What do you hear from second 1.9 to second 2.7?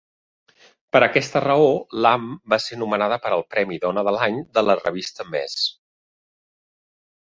Lamm va